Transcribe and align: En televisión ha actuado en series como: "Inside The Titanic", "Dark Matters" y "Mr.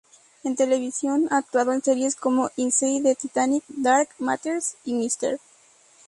En 0.43 0.55
televisión 0.55 1.27
ha 1.29 1.37
actuado 1.37 1.73
en 1.73 1.83
series 1.83 2.15
como: 2.15 2.49
"Inside 2.55 3.03
The 3.03 3.13
Titanic", 3.13 3.63
"Dark 3.67 4.09
Matters" 4.17 4.73
y 4.83 4.93
"Mr. 4.95 5.39